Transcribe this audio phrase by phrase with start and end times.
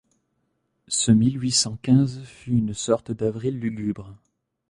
[0.87, 4.15] Ce mille huit cent quinze fut une sorte d’avril lugubre.